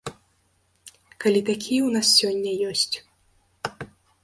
Калі 1.25 1.41
такія 1.51 1.81
ў 1.85 1.89
нас 1.97 2.07
сёння 2.19 2.51
ёсць. 2.73 2.95